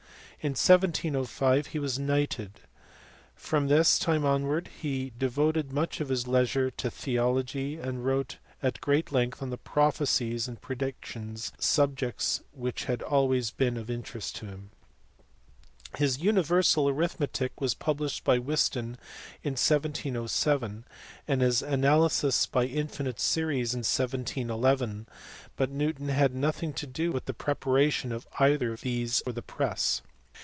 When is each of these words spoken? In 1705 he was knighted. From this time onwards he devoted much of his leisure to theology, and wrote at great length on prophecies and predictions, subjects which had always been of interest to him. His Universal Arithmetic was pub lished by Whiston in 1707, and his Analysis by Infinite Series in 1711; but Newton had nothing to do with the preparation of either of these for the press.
In 0.43 0.53
1705 0.53 1.67
he 1.67 1.77
was 1.77 1.99
knighted. 1.99 2.61
From 3.35 3.67
this 3.67 3.99
time 3.99 4.25
onwards 4.25 4.71
he 4.81 5.13
devoted 5.15 5.71
much 5.71 6.01
of 6.01 6.09
his 6.09 6.27
leisure 6.27 6.71
to 6.71 6.89
theology, 6.89 7.77
and 7.77 8.03
wrote 8.03 8.37
at 8.63 8.81
great 8.81 9.11
length 9.11 9.43
on 9.43 9.55
prophecies 9.57 10.47
and 10.47 10.59
predictions, 10.59 11.53
subjects 11.59 12.41
which 12.53 12.85
had 12.85 13.03
always 13.03 13.51
been 13.51 13.77
of 13.77 13.87
interest 13.91 14.35
to 14.37 14.47
him. 14.47 14.71
His 15.97 16.17
Universal 16.17 16.89
Arithmetic 16.89 17.61
was 17.61 17.75
pub 17.75 17.99
lished 17.99 18.23
by 18.23 18.39
Whiston 18.39 18.97
in 19.43 19.51
1707, 19.51 20.85
and 21.27 21.41
his 21.43 21.61
Analysis 21.61 22.47
by 22.47 22.65
Infinite 22.65 23.19
Series 23.19 23.75
in 23.75 23.81
1711; 23.81 25.05
but 25.55 25.69
Newton 25.69 26.09
had 26.09 26.33
nothing 26.33 26.73
to 26.73 26.87
do 26.87 27.11
with 27.11 27.25
the 27.25 27.33
preparation 27.35 28.11
of 28.11 28.27
either 28.39 28.73
of 28.73 28.81
these 28.81 29.19
for 29.21 29.33
the 29.33 29.43
press. 29.43 30.01